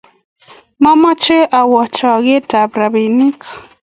[0.83, 3.37] Mamache awe chogetab robinik